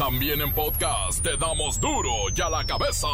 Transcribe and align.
También 0.00 0.40
en 0.40 0.50
podcast 0.54 1.22
te 1.22 1.36
damos 1.36 1.78
duro 1.78 2.10
y 2.34 2.40
a 2.40 2.48
la 2.48 2.64
cabeza. 2.64 3.06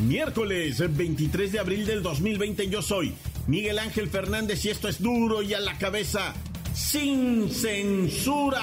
Miércoles 0.00 0.82
23 0.96 1.52
de 1.52 1.58
abril 1.58 1.84
del 1.84 2.02
2020 2.02 2.70
yo 2.70 2.80
soy 2.80 3.12
Miguel 3.46 3.78
Ángel 3.78 4.08
Fernández 4.08 4.64
y 4.64 4.70
esto 4.70 4.88
es 4.88 5.02
duro 5.02 5.42
y 5.42 5.52
a 5.52 5.60
la 5.60 5.76
cabeza 5.76 6.32
sin 6.72 7.50
censura. 7.50 8.62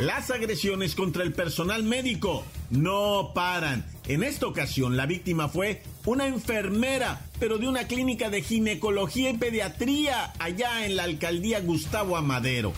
Las 0.00 0.30
agresiones 0.30 0.94
contra 0.94 1.22
el 1.22 1.34
personal 1.34 1.82
médico 1.82 2.46
no 2.70 3.32
paran. 3.34 3.84
En 4.06 4.22
esta 4.22 4.46
ocasión 4.46 4.96
la 4.96 5.06
víctima 5.06 5.48
fue 5.48 5.82
una 6.04 6.26
enfermera, 6.26 7.20
pero 7.38 7.58
de 7.58 7.68
una 7.68 7.86
clínica 7.86 8.30
de 8.30 8.42
ginecología 8.42 9.30
y 9.30 9.38
pediatría 9.38 10.32
allá 10.38 10.86
en 10.86 10.96
la 10.96 11.04
alcaldía 11.04 11.60
Gustavo 11.60 12.16
Amadero 12.16 12.72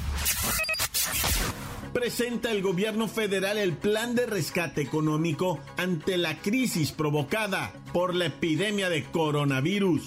presenta 1.98 2.52
el 2.52 2.62
gobierno 2.62 3.08
federal 3.08 3.58
el 3.58 3.72
plan 3.72 4.14
de 4.14 4.24
rescate 4.26 4.80
económico 4.80 5.58
ante 5.76 6.16
la 6.16 6.38
crisis 6.38 6.92
provocada 6.92 7.72
por 7.92 8.14
la 8.14 8.26
epidemia 8.26 8.88
de 8.88 9.02
coronavirus. 9.04 10.06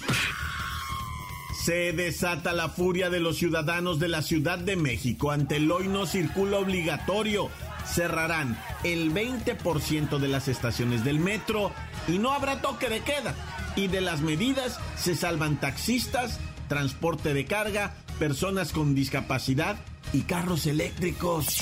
Se 1.64 1.92
desata 1.92 2.54
la 2.54 2.70
furia 2.70 3.10
de 3.10 3.20
los 3.20 3.36
ciudadanos 3.36 4.00
de 4.00 4.08
la 4.08 4.22
Ciudad 4.22 4.58
de 4.58 4.76
México 4.76 5.30
ante 5.30 5.56
el 5.56 5.70
hoy 5.70 5.86
no 5.86 6.06
circula 6.06 6.58
obligatorio. 6.58 7.50
Cerrarán 7.86 8.58
el 8.84 9.12
20% 9.12 10.18
de 10.18 10.28
las 10.28 10.48
estaciones 10.48 11.04
del 11.04 11.18
metro 11.18 11.72
y 12.08 12.18
no 12.18 12.32
habrá 12.32 12.60
toque 12.60 12.88
de 12.88 13.00
queda. 13.00 13.34
Y 13.76 13.88
de 13.88 14.00
las 14.00 14.20
medidas 14.20 14.78
se 14.96 15.14
salvan 15.14 15.58
taxistas, 15.58 16.38
transporte 16.68 17.34
de 17.34 17.46
carga, 17.46 17.94
personas 18.18 18.72
con 18.72 18.94
discapacidad 18.94 19.76
y 20.12 20.22
carros 20.22 20.66
eléctricos. 20.66 21.58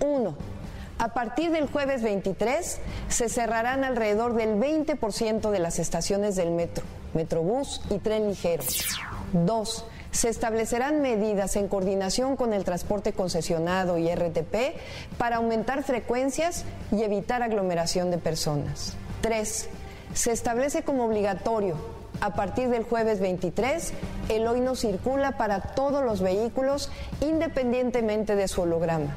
1. 0.00 0.36
A 0.98 1.08
partir 1.14 1.50
del 1.50 1.66
jueves 1.66 2.02
23 2.02 2.78
se 3.08 3.28
cerrarán 3.28 3.82
alrededor 3.82 4.34
del 4.34 4.50
20% 4.50 5.50
de 5.50 5.58
las 5.58 5.78
estaciones 5.78 6.36
del 6.36 6.52
metro, 6.52 6.84
metrobús 7.14 7.80
y 7.90 7.98
tren 7.98 8.28
ligero. 8.28 8.62
2. 9.32 9.84
Se 10.12 10.28
establecerán 10.28 11.00
medidas 11.00 11.56
en 11.56 11.68
coordinación 11.68 12.36
con 12.36 12.52
el 12.52 12.64
transporte 12.64 13.12
concesionado 13.12 13.98
y 13.98 14.14
RTP 14.14 14.76
para 15.18 15.36
aumentar 15.36 15.82
frecuencias 15.82 16.64
y 16.92 17.02
evitar 17.02 17.42
aglomeración 17.42 18.10
de 18.10 18.18
personas. 18.18 18.94
3. 19.22 19.68
Se 20.14 20.30
establece 20.30 20.82
como 20.82 21.06
obligatorio 21.06 21.76
a 22.20 22.34
partir 22.34 22.68
del 22.68 22.84
jueves 22.84 23.20
23, 23.20 23.92
el 24.28 24.46
hoy 24.46 24.60
no 24.60 24.76
circula 24.76 25.38
para 25.38 25.60
todos 25.60 26.04
los 26.04 26.20
vehículos 26.20 26.90
independientemente 27.20 28.36
de 28.36 28.46
su 28.46 28.62
holograma. 28.62 29.16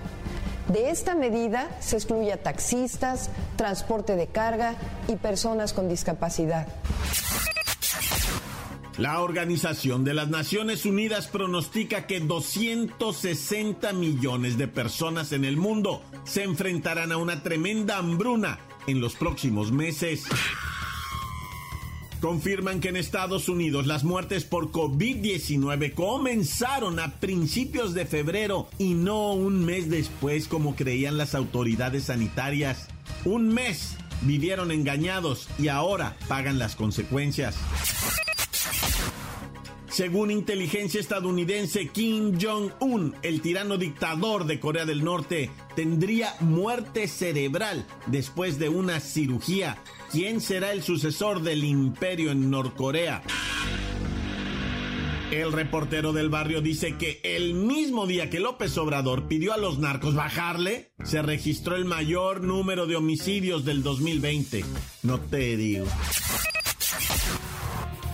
De 0.70 0.90
esta 0.90 1.14
medida 1.14 1.70
se 1.80 1.98
excluye 1.98 2.34
a 2.34 2.42
taxistas, 2.42 3.30
transporte 3.58 4.16
de 4.16 4.26
carga 4.28 4.74
y 5.08 5.18
personas 5.18 5.74
con 5.74 5.88
discapacidad. 5.88 6.66
La 8.98 9.22
Organización 9.22 10.06
de 10.06 10.14
las 10.14 10.30
Naciones 10.30 10.86
Unidas 10.86 11.28
pronostica 11.28 12.08
que 12.08 12.22
260 12.22 13.92
millones 13.92 14.58
de 14.58 14.70
personas 14.70 15.34
en 15.34 15.44
el 15.44 15.58
mundo 15.58 16.02
se 16.24 16.44
enfrentarán 16.44 17.12
a 17.12 17.18
una 17.18 17.44
tremenda 17.44 17.98
hambruna 17.98 18.58
en 18.88 19.02
los 19.02 19.16
próximos 19.16 19.72
meses 19.72 20.24
confirman 22.22 22.80
que 22.80 22.90
en 22.90 22.96
Estados 22.96 23.50
Unidos 23.50 23.86
las 23.86 24.04
muertes 24.04 24.46
por 24.46 24.72
COVID-19 24.72 25.94
comenzaron 25.94 27.00
a 27.00 27.20
principios 27.20 27.94
de 27.94 28.06
febrero 28.06 28.68
y 28.80 28.96
no 28.96 29.34
un 29.34 29.64
mes 29.64 29.92
después 29.92 30.48
como 30.48 30.76
creían 30.76 31.18
las 31.18 31.36
autoridades 31.36 32.06
sanitarias. 32.06 32.88
Un 33.26 33.50
mes 33.50 33.98
vivieron 34.22 34.72
engañados 34.72 35.48
y 35.60 35.68
ahora 35.68 36.18
pagan 36.28 36.58
las 36.58 36.76
consecuencias. 36.76 37.56
Según 39.96 40.30
inteligencia 40.30 41.00
estadounidense, 41.00 41.88
Kim 41.88 42.38
Jong-un, 42.38 43.16
el 43.22 43.40
tirano 43.40 43.78
dictador 43.78 44.46
de 44.46 44.60
Corea 44.60 44.84
del 44.84 45.06
Norte, 45.06 45.50
tendría 45.74 46.36
muerte 46.42 47.08
cerebral 47.08 47.88
después 48.08 48.60
de 48.60 48.68
una 48.68 49.00
cirugía 49.00 49.78
¿Quién 50.12 50.42
será 50.42 50.74
el 50.74 50.84
sucesor 50.84 51.44
del 51.44 51.64
imperio 51.64 52.32
en 52.32 52.50
Norcorea? 52.50 53.24
El 55.32 55.54
reportero 55.54 56.12
del 56.12 56.28
barrio 56.30 56.60
dice 56.60 56.98
que 56.98 57.22
el 57.24 57.54
mismo 57.54 58.06
día 58.06 58.30
que 58.30 58.42
López 58.42 58.78
Obrador 58.78 59.30
pidió 59.30 59.54
a 59.54 59.58
los 59.58 59.80
narcos 59.80 60.14
bajarle, 60.14 60.92
se 61.06 61.22
registró 61.22 61.78
el 61.78 61.86
mayor 61.86 62.44
número 62.44 62.86
de 62.86 62.98
homicidios 62.98 63.64
del 63.64 63.82
2020. 63.82 64.66
No 65.04 65.22
te 65.22 65.56
digo. 65.56 65.86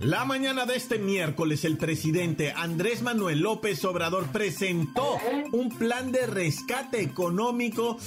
La 0.00 0.24
mañana 0.24 0.64
de 0.64 0.76
este 0.76 0.98
miércoles 0.98 1.64
el 1.64 1.76
presidente 1.76 2.52
Andrés 2.52 3.02
Manuel 3.02 3.40
López 3.40 3.84
Obrador 3.84 4.26
presentó 4.28 5.18
un 5.50 5.70
plan 5.70 6.12
de 6.12 6.26
rescate 6.26 7.02
económico 7.02 7.98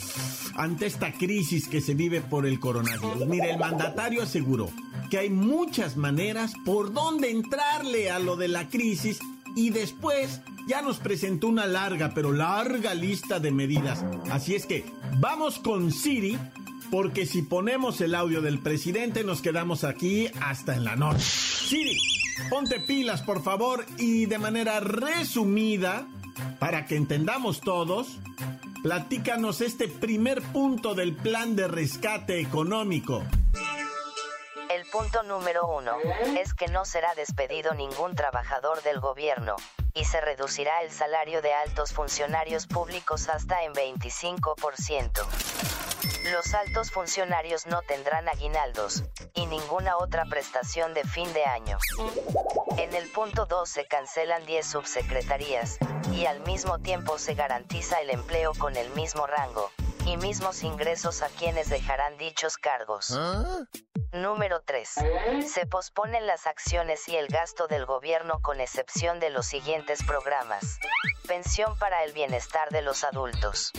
ante 0.56 0.85
esta 0.85 1.12
crisis 1.12 1.68
que 1.68 1.81
se 1.81 1.94
vive 1.94 2.22
por 2.22 2.46
el 2.46 2.62
coronavirus. 2.62 3.28
Mire, 3.28 3.52
el 3.52 3.59
mandatario 3.59 4.24
aseguró 4.24 4.69
que 5.09 5.18
hay 5.18 5.29
muchas 5.29 5.97
maneras 5.97 6.53
por 6.63 6.94
donde 6.94 7.29
entrarle 7.29 8.09
a 8.09 8.19
lo 8.19 8.38
de 8.38 8.47
la 8.47 8.69
crisis 8.69 9.19
y 9.58 9.72
después 9.72 10.40
ya 10.68 10.81
nos 10.81 11.00
presentó 11.00 11.50
una 11.50 11.66
larga, 11.66 12.13
pero 12.13 12.31
larga 12.31 12.94
lista 12.94 13.41
de 13.41 13.52
medidas. 13.52 14.06
Así 14.31 14.56
es 14.56 14.66
que 14.66 14.85
vamos 15.19 15.59
con 15.59 15.91
Siri 15.91 16.38
porque 16.91 17.25
si 17.25 17.41
ponemos 17.41 18.02
el 18.02 18.13
audio 18.13 18.41
del 18.41 18.59
presidente 18.59 19.24
nos 19.24 19.41
quedamos 19.41 19.85
aquí 19.85 20.29
hasta 20.41 20.75
en 20.75 20.84
la 20.84 20.97
noche. 20.97 21.22
Siri, 21.22 21.97
ponte 22.50 22.81
pilas 22.81 23.22
por 23.22 23.41
favor 23.41 23.85
y 23.97 24.25
de 24.25 24.38
manera 24.38 24.81
resumida, 24.81 26.06
para 26.59 26.85
que 26.85 26.97
entendamos 26.97 27.62
todos, 27.62 28.19
platícanos 28.84 29.62
este 29.62 29.88
primer 29.88 30.41
punto 30.41 30.94
del 30.94 31.16
plan 31.16 31.56
de 31.56 31.69
rescate 31.69 32.41
económico. 32.41 33.23
El 34.69 34.85
punto 34.91 35.23
número 35.23 35.67
uno 35.67 35.94
es 36.40 36.53
que 36.53 36.67
no 36.67 36.84
será 36.84 37.14
despedido 37.16 37.73
ningún 37.73 38.16
trabajador 38.16 38.84
del 38.84 38.99
gobierno, 38.99 39.55
y 39.94 40.05
se 40.05 40.22
reducirá 40.22 40.82
el 40.84 40.91
salario 40.91 41.41
de 41.41 41.53
altos 41.53 41.94
funcionarios 41.94 42.67
públicos 42.67 43.28
hasta 43.29 43.64
en 43.64 43.73
25%. 43.73 45.71
Los 46.26 46.53
altos 46.53 46.91
funcionarios 46.91 47.66
no 47.66 47.82
tendrán 47.82 48.29
aguinaldos, 48.29 49.03
y 49.34 49.47
ninguna 49.47 49.97
otra 49.97 50.26
prestación 50.26 50.94
de 50.94 51.03
fin 51.03 51.32
de 51.34 51.46
año. 51.46 51.79
En 52.78 52.94
el 52.94 53.09
punto 53.09 53.47
2 53.47 53.68
se 53.68 53.88
cancelan 53.88 54.46
10 54.46 54.66
subsecretarías, 54.66 55.78
y 56.12 56.28
al 56.28 56.41
mismo 56.41 56.79
tiempo 56.79 57.18
se 57.18 57.34
garantiza 57.34 58.02
el 58.02 58.12
empleo 58.12 58.53
con 58.53 58.76
el 58.76 58.91
mismo 58.91 59.26
rango, 59.26 59.72
y 60.06 60.18
mismos 60.18 60.62
ingresos 60.62 61.23
a 61.23 61.28
quienes 61.29 61.70
dejarán 61.70 62.18
dichos 62.18 62.58
cargos. 62.58 63.18
Número 64.14 64.62
3. 64.62 64.90
Se 65.47 65.66
posponen 65.66 66.28
las 66.28 66.46
acciones 66.46 67.08
y 67.08 67.16
el 67.16 67.28
gasto 67.28 67.68
del 67.68 67.85
gobierno 67.85 68.41
con 68.41 68.59
excepción 68.59 69.20
de 69.20 69.29
los 69.29 69.47
siguientes 69.47 70.03
programas. 70.03 70.79
Pensión 71.28 71.79
para 71.79 72.03
el 72.03 72.12
bienestar 72.12 72.70
de 72.70 72.82
los 72.82 73.06
adultos. 73.06 73.72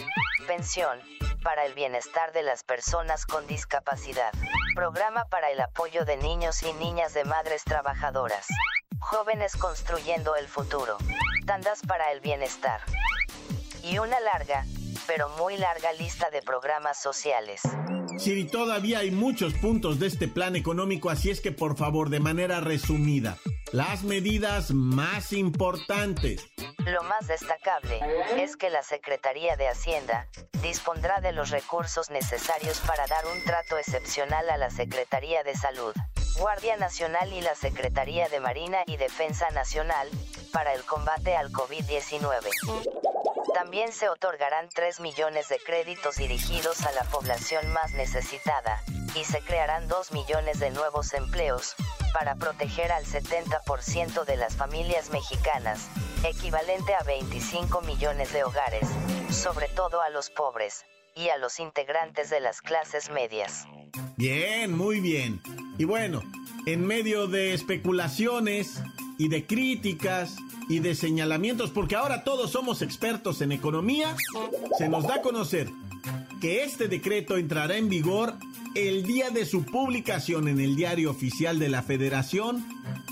Pensión 0.47 1.01
para 1.43 1.67
el 1.67 1.75
bienestar 1.75 2.33
de 2.33 2.43
las 2.43 2.65
personas 2.65 3.27
con 3.27 3.47
discapacidad. 3.47 4.33
Programa 4.75 5.27
para 5.27 5.51
el 5.51 5.61
apoyo 5.61 6.05
de 6.05 6.17
niños 6.17 6.63
y 6.63 6.73
niñas 6.75 7.15
de 7.15 7.25
madres 7.25 7.65
trabajadoras. 7.65 8.47
Jóvenes 8.99 9.57
construyendo 9.57 10.37
el 10.37 10.47
futuro. 10.47 10.97
Tandas 11.47 11.81
para 11.87 12.13
el 12.13 12.21
bienestar. 12.21 12.81
Y 13.83 13.99
una 13.99 14.21
larga, 14.21 14.65
pero 15.07 15.29
muy 15.31 15.57
larga 15.57 15.93
lista 15.93 16.31
de 16.31 16.43
programas 16.43 17.03
sociales. 17.03 17.63
Sí, 18.19 18.45
todavía 18.45 19.01
hay 19.01 19.11
muchos 19.11 19.55
puntos 19.55 19.99
de 19.99 20.07
este 20.07 20.29
plan 20.29 20.55
económico, 20.55 21.11
así 21.11 21.31
es 21.31 21.41
que 21.41 21.51
por 21.51 21.77
favor, 21.77 22.11
de 22.11 22.21
manera 22.21 22.61
resumida, 22.61 23.39
las 23.73 24.05
medidas 24.05 24.71
más 24.71 25.33
importantes. 25.33 26.47
Lo 26.87 27.03
más 27.05 27.27
destacable 27.29 28.01
es 28.37 28.57
que 28.57 28.69
la 28.69 28.83
Secretaría 28.83 29.57
de 29.57 29.69
Hacienda 29.69 30.27
dispondrá 30.63 31.21
de 31.21 31.33
los 31.33 31.51
recursos 31.51 32.11
necesarios 32.11 32.81
para 32.81 33.07
dar 33.07 33.25
un 33.27 33.45
trato 33.45 33.79
excepcional 33.79 34.51
a 34.51 34.57
la 34.57 34.71
Secretaría 34.71 35.45
de 35.45 35.55
Salud, 35.55 35.95
Guardia 36.39 36.77
Nacional 36.77 37.33
y 37.33 37.41
la 37.41 37.55
Secretaría 37.55 38.29
de 38.29 38.41
Marina 38.41 38.83
y 38.87 38.97
Defensa 38.97 39.49
Nacional 39.51 40.09
para 40.53 40.75
el 40.75 40.85
combate 40.85 41.37
al 41.37 41.53
COVID-19. 41.53 42.49
También 43.55 43.93
se 43.93 44.09
otorgarán 44.09 44.69
3 44.69 45.01
millones 45.01 45.49
de 45.49 45.59
créditos 45.59 46.17
dirigidos 46.17 46.85
a 46.85 46.93
la 46.93 47.05
población 47.05 47.73
más 47.73 47.93
necesitada, 47.93 48.83
y 49.15 49.25
se 49.25 49.41
crearán 49.41 49.89
2 49.89 50.13
millones 50.13 50.59
de 50.59 50.71
nuevos 50.71 51.13
empleos, 51.13 51.77
para 52.15 52.35
proteger 52.35 52.93
al 52.93 53.05
70% 53.05 54.25
de 54.25 54.37
las 54.37 54.57
familias 54.57 55.11
mexicanas, 55.11 55.89
equivalente 56.25 56.95
a 56.95 57.03
25 57.05 57.81
millones 57.83 58.33
de 58.33 58.45
hogares, 58.45 58.89
sobre 59.31 59.69
todo 59.69 60.01
a 60.03 60.11
los 60.11 60.31
pobres, 60.31 60.85
y 61.15 61.29
a 61.29 61.39
los 61.39 61.61
integrantes 61.61 62.31
de 62.31 62.41
las 62.41 62.61
clases 62.61 63.11
medias. 63.11 63.67
Bien, 64.17 64.77
muy 64.77 65.01
bien. 65.01 65.41
Y 65.79 65.85
bueno, 65.85 66.23
en 66.67 66.87
medio 66.87 67.27
de 67.27 67.55
especulaciones 67.55 68.81
y 69.19 69.29
de 69.29 69.47
críticas 69.47 70.37
y 70.69 70.79
de 70.79 70.95
señalamientos, 70.95 71.71
porque 71.71 71.97
ahora 71.97 72.25
todos 72.25 72.51
somos 72.53 72.83
expertos 72.83 73.41
en 73.43 73.53
economía, 73.53 74.17
se 74.79 74.89
nos 74.89 75.07
da 75.07 75.17
a 75.17 75.23
conocer 75.23 75.69
que 76.41 76.65
este 76.65 76.89
decreto 76.89 77.37
entrará 77.37 77.77
en 77.77 77.89
vigor 77.89 78.35
el 78.75 79.03
día 79.03 79.31
de 79.31 79.45
su 79.45 79.65
publicación 79.65 80.49
en 80.49 80.61
el 80.61 80.77
diario 80.77 81.11
oficial 81.11 81.59
de 81.59 81.69
la 81.69 81.83
federación 81.83 82.65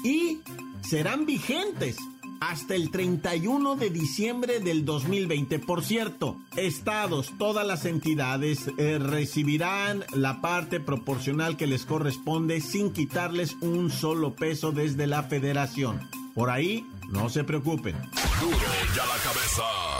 y 0.02 0.40
serán 0.88 1.26
vigentes 1.26 1.96
hasta 2.40 2.74
el 2.74 2.90
31 2.90 3.76
de 3.76 3.90
diciembre 3.90 4.60
del 4.60 4.84
2020. 4.84 5.58
Por 5.60 5.84
cierto, 5.84 6.36
estados, 6.56 7.32
todas 7.38 7.66
las 7.66 7.84
entidades 7.84 8.70
eh, 8.78 8.98
recibirán 8.98 10.04
la 10.14 10.40
parte 10.40 10.80
proporcional 10.80 11.56
que 11.56 11.66
les 11.66 11.84
corresponde 11.84 12.60
sin 12.60 12.92
quitarles 12.92 13.56
un 13.60 13.90
solo 13.90 14.34
peso 14.34 14.72
desde 14.72 15.06
la 15.06 15.22
federación. 15.22 16.00
Por 16.34 16.50
ahí, 16.50 16.86
no 17.10 17.28
se 17.28 17.44
preocupen. 17.44 17.96
Duro 18.40 18.56
ya 18.96 19.04
la 19.06 19.16
cabeza. 19.22 19.99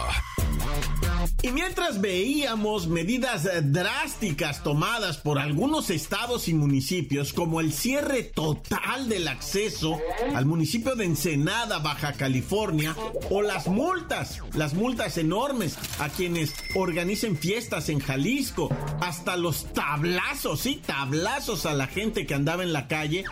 Y 1.42 1.52
mientras 1.52 2.02
veíamos 2.02 2.86
medidas 2.86 3.48
drásticas 3.72 4.62
tomadas 4.62 5.16
por 5.16 5.38
algunos 5.38 5.88
estados 5.88 6.48
y 6.48 6.54
municipios, 6.54 7.32
como 7.32 7.60
el 7.60 7.72
cierre 7.72 8.24
total 8.24 9.08
del 9.08 9.26
acceso 9.26 9.98
al 10.34 10.44
municipio 10.44 10.96
de 10.96 11.06
Ensenada, 11.06 11.78
Baja 11.78 12.12
California, 12.12 12.94
o 13.30 13.40
las 13.40 13.68
multas, 13.68 14.40
las 14.54 14.74
multas 14.74 15.16
enormes 15.16 15.78
a 15.98 16.10
quienes 16.10 16.52
organicen 16.74 17.38
fiestas 17.38 17.88
en 17.88 18.00
Jalisco, 18.00 18.68
hasta 19.00 19.38
los 19.38 19.72
tablazos, 19.72 20.60
sí, 20.60 20.82
tablazos 20.84 21.64
a 21.64 21.72
la 21.72 21.86
gente 21.86 22.26
que 22.26 22.34
andaba 22.34 22.64
en 22.64 22.74
la 22.74 22.86
calle 22.86 23.24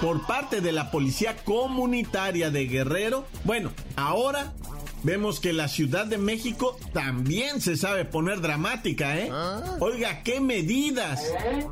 por 0.00 0.26
parte 0.26 0.62
de 0.62 0.72
la 0.72 0.90
policía 0.90 1.36
comunitaria 1.44 2.50
de 2.50 2.66
Guerrero, 2.66 3.26
bueno, 3.44 3.70
ahora 3.96 4.54
vemos 5.02 5.40
que 5.40 5.52
la 5.52 5.68
Ciudad 5.68 6.06
de 6.06 6.18
México 6.18 6.78
también 6.92 7.60
se 7.60 7.76
sabe 7.76 8.04
poner 8.04 8.40
dramática, 8.40 9.18
¿eh? 9.18 9.28
Ah. 9.30 9.76
Oiga, 9.80 10.22
¿qué 10.22 10.40
medidas? 10.40 11.22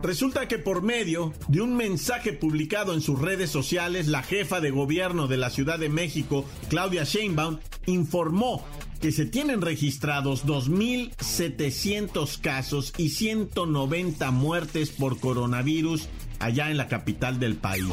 Resulta 0.03 0.49
que 0.49 0.59
por 0.59 0.83
medio 0.83 1.33
de 1.49 1.61
un 1.61 1.77
mensaje 1.77 2.33
publicado 2.33 2.95
en 2.95 3.01
sus 3.01 3.21
redes 3.21 3.51
sociales, 3.51 4.07
la 4.09 4.23
jefa 4.23 4.61
de 4.61 4.71
gobierno 4.71 5.29
de 5.29 5.37
la 5.37 5.51
Ciudad 5.51 5.79
de 5.79 5.89
México, 5.89 6.45
Claudia 6.69 7.05
Sheinbaum, 7.05 7.59
informó 7.87 8.65
que 9.01 9.13
se 9.13 9.27
tienen 9.27 9.61
registrados 9.61 10.45
2.700 10.45 12.41
casos 12.41 12.93
y 12.97 13.11
190 13.11 14.31
muertes 14.33 14.91
por 14.91 15.21
coronavirus 15.21 16.09
allá 16.39 16.71
en 16.71 16.77
la 16.77 16.89
capital 16.89 17.39
del 17.39 17.57
país. 17.57 17.93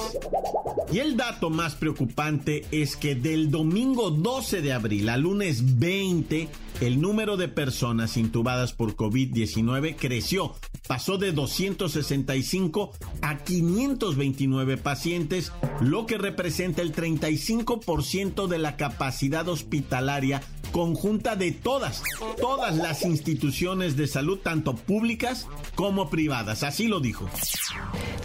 Y 0.91 0.99
el 0.99 1.17
dato 1.17 1.49
más 1.49 1.75
preocupante 1.75 2.65
es 2.71 2.95
que 2.95 3.15
del 3.15 3.49
domingo 3.49 4.11
12 4.11 4.61
de 4.61 4.71
abril 4.73 5.09
al 5.09 5.21
lunes 5.21 5.79
20, 5.79 6.47
el 6.81 7.01
número 7.01 7.37
de 7.37 7.47
personas 7.47 8.17
intubadas 8.17 8.73
por 8.73 8.95
COVID-19 8.95 9.95
creció. 9.97 10.53
Pasó 10.87 11.17
de 11.17 11.31
265 11.31 12.91
a 13.21 13.37
529 13.39 14.77
pacientes, 14.77 15.51
lo 15.81 16.05
que 16.05 16.19
representa 16.19 16.83
el 16.83 16.93
35% 16.93 18.47
de 18.47 18.59
la 18.59 18.77
capacidad 18.77 19.47
hospitalaria 19.47 20.41
conjunta 20.75 21.37
de 21.37 21.53
todas, 21.53 22.03
todas 22.37 22.75
las 22.75 23.03
instituciones 23.03 23.95
de 23.95 24.07
salud, 24.07 24.39
tanto 24.43 24.75
públicas 24.75 25.47
como 25.73 26.09
privadas. 26.09 26.63
Así 26.63 26.89
lo 26.89 26.99
dijo. 26.99 27.29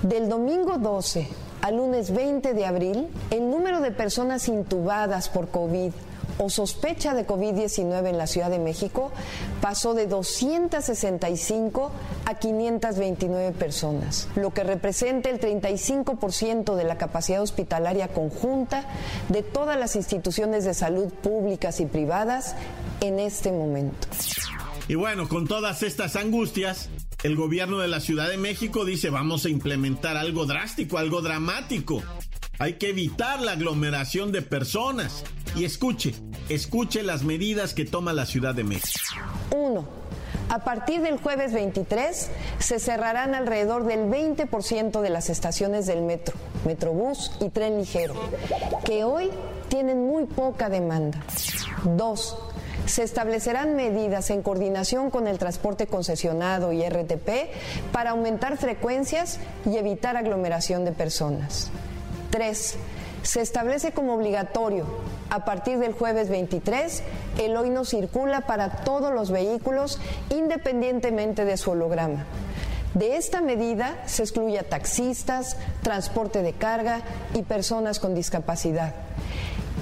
Del 0.02 0.28
domingo 0.28 0.76
12 0.76 1.28
al 1.62 1.76
lunes 1.76 2.12
20 2.12 2.52
de 2.52 2.66
abril, 2.66 3.06
el 3.30 3.48
número 3.48 3.80
de 3.80 3.92
personas 3.92 4.48
intubadas 4.48 5.28
por 5.28 5.48
COVID 5.50 5.92
o 6.40 6.48
sospecha 6.48 7.14
de 7.14 7.26
COVID-19 7.26 8.08
en 8.08 8.18
la 8.18 8.26
Ciudad 8.26 8.50
de 8.50 8.58
México 8.58 9.12
pasó 9.60 9.94
de 9.94 10.06
265 10.06 11.92
a 12.24 12.34
529 12.34 13.52
personas, 13.52 14.28
lo 14.36 14.50
que 14.50 14.64
representa 14.64 15.28
el 15.28 15.38
35% 15.38 16.74
de 16.74 16.84
la 16.84 16.96
capacidad 16.96 17.42
hospitalaria 17.42 18.08
conjunta 18.08 18.86
de 19.28 19.42
todas 19.42 19.78
las 19.78 19.96
instituciones 19.96 20.64
de 20.64 20.72
salud 20.72 21.12
públicas 21.12 21.78
y 21.80 21.86
privadas 21.86 22.56
en 23.02 23.18
este 23.18 23.52
momento. 23.52 24.08
Y 24.88 24.94
bueno, 24.94 25.28
con 25.28 25.46
todas 25.46 25.82
estas 25.82 26.16
angustias, 26.16 26.88
el 27.22 27.36
gobierno 27.36 27.78
de 27.78 27.88
la 27.88 28.00
Ciudad 28.00 28.28
de 28.28 28.38
México 28.38 28.84
dice 28.84 29.10
vamos 29.10 29.44
a 29.44 29.50
implementar 29.50 30.16
algo 30.16 30.46
drástico, 30.46 30.98
algo 30.98 31.20
dramático. 31.20 32.02
Hay 32.60 32.74
que 32.74 32.90
evitar 32.90 33.40
la 33.40 33.52
aglomeración 33.52 34.32
de 34.32 34.42
personas. 34.42 35.24
Y 35.56 35.64
escuche, 35.64 36.14
escuche 36.50 37.02
las 37.02 37.22
medidas 37.22 37.72
que 37.72 37.86
toma 37.86 38.12
la 38.12 38.26
Ciudad 38.26 38.54
de 38.54 38.64
México. 38.64 39.00
Uno, 39.56 39.86
a 40.50 40.58
partir 40.58 41.00
del 41.00 41.16
jueves 41.16 41.54
23 41.54 42.30
se 42.58 42.78
cerrarán 42.78 43.34
alrededor 43.34 43.86
del 43.86 44.00
20% 44.00 45.00
de 45.00 45.08
las 45.08 45.30
estaciones 45.30 45.86
del 45.86 46.02
metro, 46.02 46.36
metrobús 46.66 47.32
y 47.40 47.48
tren 47.48 47.78
ligero, 47.78 48.12
que 48.84 49.04
hoy 49.04 49.30
tienen 49.68 50.06
muy 50.06 50.26
poca 50.26 50.68
demanda. 50.68 51.18
Dos, 51.96 52.36
se 52.84 53.04
establecerán 53.04 53.74
medidas 53.74 54.28
en 54.28 54.42
coordinación 54.42 55.10
con 55.10 55.28
el 55.28 55.38
transporte 55.38 55.86
concesionado 55.86 56.74
y 56.74 56.86
RTP 56.86 57.90
para 57.90 58.10
aumentar 58.10 58.58
frecuencias 58.58 59.40
y 59.64 59.78
evitar 59.78 60.18
aglomeración 60.18 60.84
de 60.84 60.92
personas. 60.92 61.70
3. 62.30 62.76
Se 63.22 63.40
establece 63.40 63.92
como 63.92 64.14
obligatorio, 64.14 64.86
a 65.28 65.44
partir 65.44 65.78
del 65.78 65.92
jueves 65.92 66.30
23, 66.30 67.02
el 67.38 67.56
hoy 67.56 67.70
no 67.70 67.84
circula 67.84 68.42
para 68.42 68.70
todos 68.82 69.12
los 69.12 69.30
vehículos 69.30 70.00
independientemente 70.30 71.44
de 71.44 71.56
su 71.56 71.72
holograma. 71.72 72.24
De 72.94 73.16
esta 73.16 73.40
medida 73.40 74.02
se 74.06 74.22
excluye 74.22 74.58
a 74.58 74.68
taxistas, 74.68 75.56
transporte 75.82 76.42
de 76.42 76.52
carga 76.54 77.02
y 77.34 77.42
personas 77.42 78.00
con 78.00 78.14
discapacidad. 78.14 78.94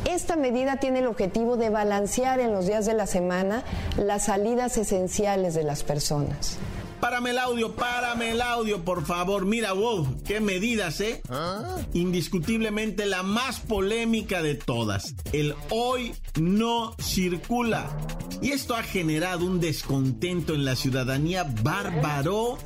Esta 0.04 0.36
medida 0.36 0.76
tiene 0.76 0.98
el 0.98 1.06
objetivo 1.06 1.56
de 1.56 1.70
balancear 1.70 2.40
en 2.40 2.52
los 2.52 2.66
días 2.66 2.86
de 2.86 2.94
la 2.94 3.06
semana 3.06 3.62
las 3.96 4.24
salidas 4.24 4.76
esenciales 4.76 5.54
de 5.54 5.64
las 5.64 5.84
personas. 5.84 6.58
Párame 7.00 7.30
el 7.30 7.38
audio, 7.38 7.74
párame 7.74 8.32
el 8.32 8.40
audio, 8.40 8.84
por 8.84 9.04
favor. 9.04 9.46
Mira, 9.46 9.72
wow, 9.72 10.20
qué 10.24 10.40
medidas, 10.40 11.00
¿eh? 11.00 11.22
¿Ah? 11.28 11.76
Indiscutiblemente 11.92 13.06
la 13.06 13.22
más 13.22 13.60
polémica 13.60 14.42
de 14.42 14.56
todas. 14.56 15.14
El 15.32 15.54
hoy 15.70 16.12
no 16.40 16.96
circula. 17.00 17.96
Y 18.42 18.50
esto 18.50 18.74
ha 18.74 18.82
generado 18.82 19.46
un 19.46 19.60
descontento 19.60 20.54
en 20.54 20.64
la 20.64 20.74
ciudadanía 20.74 21.44
bárbaro 21.62 22.58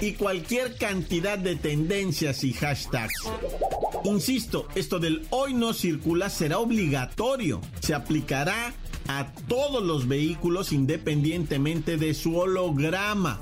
y 0.00 0.12
cualquier 0.12 0.76
cantidad 0.76 1.38
de 1.38 1.56
tendencias 1.56 2.44
y 2.44 2.52
hashtags. 2.52 3.24
Insisto, 4.04 4.66
esto 4.74 4.98
del 4.98 5.26
hoy 5.30 5.52
no 5.52 5.74
circula 5.74 6.30
será 6.30 6.58
obligatorio. 6.58 7.60
Se 7.80 7.94
aplicará 7.94 8.72
a 9.08 9.32
todos 9.48 9.82
los 9.82 10.06
vehículos 10.06 10.72
independientemente 10.72 11.96
de 11.96 12.14
su 12.14 12.38
holograma. 12.38 13.40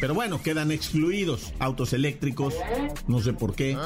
Pero 0.00 0.14
bueno, 0.14 0.40
quedan 0.42 0.70
excluidos 0.70 1.52
autos 1.58 1.92
eléctricos, 1.92 2.54
no 3.08 3.20
sé 3.20 3.32
por 3.32 3.54
qué, 3.54 3.76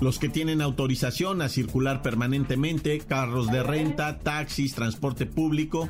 los 0.00 0.18
que 0.18 0.28
tienen 0.28 0.60
autorización 0.60 1.42
a 1.42 1.48
circular 1.48 2.02
permanentemente, 2.02 3.00
carros 3.00 3.48
de 3.48 3.62
renta, 3.62 4.18
taxis, 4.18 4.74
transporte 4.74 5.26
público, 5.26 5.88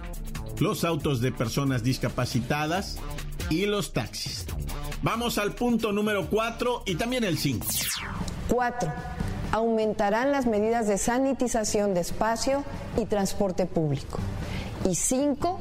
los 0.59 0.85
autos 0.85 1.21
de 1.21 1.33
personas 1.33 1.83
discapacitadas 1.83 2.99
y 3.51 3.67
los 3.67 3.93
taxis. 3.93 4.47
Vamos 5.03 5.37
al 5.37 5.53
punto 5.55 5.93
número 5.93 6.27
4 6.29 6.85
y 6.87 6.95
también 6.95 7.25
el 7.25 7.37
5. 7.37 7.67
4. 8.49 8.93
Aumentarán 9.53 10.33
las 10.33 10.47
medidas 10.47 10.89
de 10.89 10.99
sanitización 10.99 11.95
de 11.95 12.01
espacio 12.01 12.65
y 12.97 13.05
transporte 13.05 13.67
público. 13.67 14.19
Y 14.89 14.95
5 14.95 15.61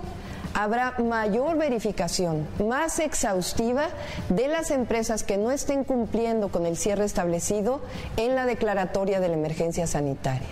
habrá 0.55 0.95
mayor 0.97 1.57
verificación, 1.57 2.47
más 2.65 3.00
exhaustiva 3.00 3.89
de 4.29 4.47
las 4.47 4.71
empresas 4.71 5.24
que 5.24 5.38
no 5.38 5.51
estén 5.51 5.83
cumpliendo 5.83 6.47
con 6.47 6.65
el 6.65 6.77
cierre 6.77 7.05
establecido 7.05 7.81
en 8.17 8.35
la 8.35 8.45
declaratoria 8.45 9.19
de 9.19 9.27
la 9.27 9.35
emergencia 9.35 9.85
sanitaria. 9.85 10.47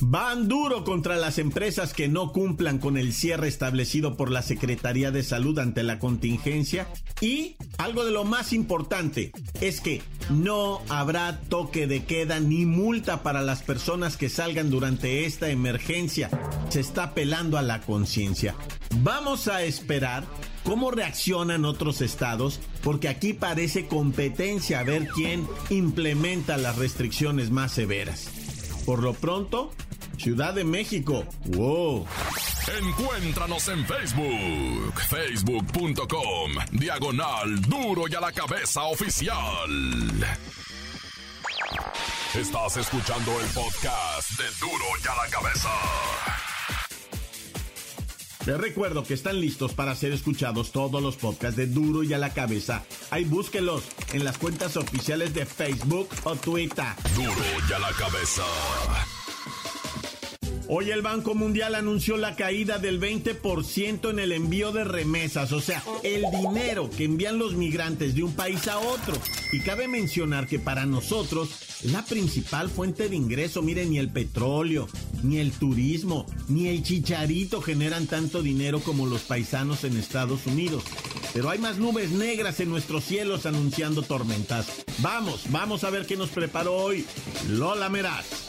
Van 0.00 0.48
duro 0.48 0.84
contra 0.84 1.16
las 1.16 1.38
empresas 1.38 1.92
que 1.94 2.08
no 2.08 2.32
cumplan 2.32 2.78
con 2.78 2.96
el 2.96 3.12
cierre 3.12 3.48
establecido 3.48 4.16
por 4.16 4.30
la 4.30 4.42
Secretaría 4.42 5.10
de 5.10 5.22
Salud 5.22 5.58
ante 5.58 5.82
la 5.82 5.98
contingencia. 5.98 6.86
Y 7.20 7.56
algo 7.78 8.04
de 8.04 8.10
lo 8.10 8.24
más 8.24 8.52
importante 8.52 9.32
es 9.60 9.80
que 9.80 10.02
no 10.30 10.80
habrá 10.88 11.40
toque 11.40 11.86
de 11.86 12.04
queda 12.04 12.40
ni 12.40 12.66
multa 12.66 13.22
para 13.22 13.42
las 13.42 13.62
personas 13.62 14.16
que 14.16 14.28
salgan 14.28 14.70
durante 14.70 15.24
esta 15.24 15.48
emergencia. 15.50 16.30
Se 16.68 16.80
está 16.80 17.04
apelando 17.04 17.58
a 17.58 17.62
la 17.62 17.80
conciencia. 17.80 18.54
Vamos 19.02 19.48
a 19.48 19.62
esperar 19.62 20.24
cómo 20.62 20.90
reaccionan 20.90 21.64
otros 21.64 22.00
estados, 22.00 22.60
porque 22.82 23.08
aquí 23.08 23.32
parece 23.32 23.86
competencia 23.86 24.80
a 24.80 24.84
ver 24.84 25.08
quién 25.08 25.46
implementa 25.70 26.56
las 26.56 26.76
restricciones 26.76 27.50
más 27.50 27.72
severas. 27.72 28.28
Por 28.84 29.02
lo 29.02 29.14
pronto, 29.14 29.72
Ciudad 30.18 30.54
de 30.54 30.64
México. 30.64 31.24
¡Wow! 31.46 32.06
Encuéntranos 32.82 33.68
en 33.68 33.86
Facebook, 33.86 35.00
facebook.com, 35.08 36.52
diagonal 36.72 37.60
duro 37.62 38.04
y 38.08 38.14
a 38.14 38.20
la 38.20 38.32
cabeza 38.32 38.84
oficial. 38.84 39.36
Estás 42.34 42.76
escuchando 42.76 43.40
el 43.40 43.46
podcast 43.48 44.30
de 44.38 44.44
duro 44.60 44.84
y 45.02 45.08
a 45.08 45.14
la 45.14 45.30
cabeza. 45.30 45.70
Les 48.46 48.56
recuerdo 48.56 49.02
que 49.02 49.14
están 49.14 49.40
listos 49.40 49.72
para 49.72 49.96
ser 49.96 50.12
escuchados 50.12 50.70
todos 50.70 51.02
los 51.02 51.16
podcasts 51.16 51.56
de 51.56 51.66
Duro 51.66 52.04
y 52.04 52.14
a 52.14 52.18
la 52.18 52.30
cabeza. 52.30 52.84
Ahí 53.10 53.24
búsquelos 53.24 53.82
en 54.12 54.24
las 54.24 54.38
cuentas 54.38 54.76
oficiales 54.76 55.34
de 55.34 55.44
Facebook 55.44 56.08
o 56.22 56.36
Twitter. 56.36 56.84
Duro 57.16 57.42
y 57.68 57.72
a 57.72 57.78
la 57.80 57.90
cabeza. 57.90 58.44
Hoy 60.68 60.90
el 60.90 61.00
Banco 61.00 61.36
Mundial 61.36 61.76
anunció 61.76 62.16
la 62.16 62.34
caída 62.34 62.78
del 62.78 63.00
20% 63.00 64.10
en 64.10 64.18
el 64.18 64.32
envío 64.32 64.72
de 64.72 64.82
remesas, 64.82 65.52
o 65.52 65.60
sea, 65.60 65.80
el 66.02 66.24
dinero 66.32 66.90
que 66.90 67.04
envían 67.04 67.38
los 67.38 67.54
migrantes 67.54 68.16
de 68.16 68.24
un 68.24 68.32
país 68.32 68.66
a 68.66 68.78
otro. 68.78 69.14
Y 69.52 69.60
cabe 69.60 69.86
mencionar 69.86 70.48
que 70.48 70.58
para 70.58 70.84
nosotros 70.84 71.50
la 71.84 72.04
principal 72.04 72.68
fuente 72.68 73.08
de 73.08 73.14
ingreso, 73.14 73.62
miren, 73.62 73.90
ni 73.90 73.98
el 73.98 74.10
petróleo, 74.10 74.88
ni 75.22 75.38
el 75.38 75.52
turismo, 75.52 76.26
ni 76.48 76.66
el 76.66 76.82
chicharito 76.82 77.62
generan 77.62 78.08
tanto 78.08 78.42
dinero 78.42 78.80
como 78.80 79.06
los 79.06 79.22
paisanos 79.22 79.84
en 79.84 79.96
Estados 79.96 80.46
Unidos. 80.46 80.82
Pero 81.32 81.48
hay 81.48 81.60
más 81.60 81.78
nubes 81.78 82.10
negras 82.10 82.58
en 82.58 82.70
nuestros 82.70 83.04
cielos 83.04 83.46
anunciando 83.46 84.02
tormentas. 84.02 84.66
Vamos, 84.98 85.44
vamos 85.50 85.84
a 85.84 85.90
ver 85.90 86.06
qué 86.06 86.16
nos 86.16 86.30
preparó 86.30 86.74
hoy 86.74 87.06
Lola 87.48 87.88
Meraz. 87.88 88.46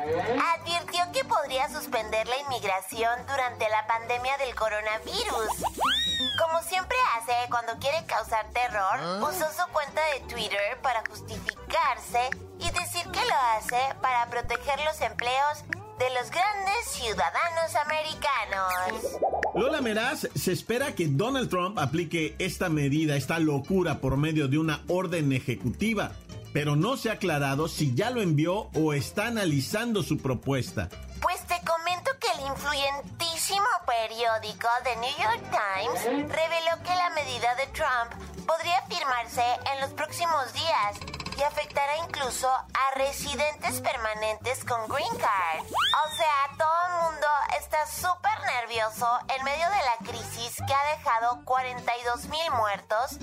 Advirtió 0.00 1.00
que 1.12 1.24
podría 1.24 1.68
suspender 1.68 2.26
la 2.26 2.38
inmigración 2.38 3.18
durante 3.26 3.68
la 3.68 3.86
pandemia 3.86 4.36
del 4.38 4.54
coronavirus. 4.54 5.48
Como 6.38 6.62
siempre 6.62 6.96
hace 7.16 7.32
cuando 7.50 7.78
quiere 7.78 8.04
causar 8.06 8.46
terror, 8.52 8.98
¿Ah? 8.98 9.20
usó 9.22 9.46
su 9.52 9.72
cuenta 9.72 10.00
de 10.14 10.20
Twitter 10.32 10.78
para 10.82 11.02
justificarse 11.08 12.30
y 12.58 12.70
decir 12.70 13.10
que 13.10 13.24
lo 13.24 13.36
hace 13.56 13.94
para 14.00 14.26
proteger 14.26 14.80
los 14.84 15.00
empleos 15.00 15.64
de 15.98 16.10
los 16.14 16.30
grandes 16.30 16.84
ciudadanos 16.86 17.74
americanos. 17.76 19.20
Lola 19.54 19.80
Meraz, 19.80 20.26
se 20.34 20.52
espera 20.52 20.94
que 20.94 21.06
Donald 21.06 21.48
Trump 21.50 21.78
aplique 21.78 22.34
esta 22.38 22.68
medida, 22.68 23.16
esta 23.16 23.38
locura 23.38 24.00
por 24.00 24.16
medio 24.16 24.48
de 24.48 24.58
una 24.58 24.82
orden 24.88 25.32
ejecutiva 25.32 26.12
pero 26.52 26.76
no 26.76 26.96
se 26.96 27.10
ha 27.10 27.14
aclarado 27.14 27.68
si 27.68 27.94
ya 27.94 28.10
lo 28.10 28.20
envió 28.22 28.68
o 28.74 28.92
está 28.92 29.26
analizando 29.26 30.02
su 30.02 30.18
propuesta. 30.18 30.88
Pues 31.20 31.40
te 31.46 31.60
comento 31.64 32.10
que 32.18 32.28
el 32.38 32.46
influyentísimo 32.50 33.66
periódico 33.86 34.68
The 34.84 34.96
New 34.96 35.16
York 35.18 35.42
Times 35.50 36.04
reveló 36.28 36.82
que 36.82 36.94
la 36.94 37.10
medida 37.10 37.54
de 37.54 37.66
Trump 37.68 38.46
podría 38.46 38.82
firmarse 38.82 39.44
en 39.72 39.80
los 39.80 39.90
próximos 39.90 40.52
días 40.52 41.22
y 41.38 41.42
afectará 41.42 41.92
incluso 42.06 42.48
a 42.48 42.94
residentes 42.96 43.80
permanentes 43.80 44.64
con 44.64 44.86
Green 44.88 45.16
Card. 45.16 45.64
O 45.64 46.16
sea, 46.16 46.56
todo 46.58 46.78
el 46.88 47.12
mundo 47.12 47.26
está 47.58 47.86
súper 47.86 48.38
nervioso 48.60 49.06
en 49.36 49.44
medio 49.44 49.66
de 49.70 49.76
la 49.76 50.12
crisis 50.12 50.56
que 50.66 50.74
ha 50.74 50.96
dejado 50.96 51.44
42 51.44 52.26
mil 52.26 52.50
muertos 52.56 53.18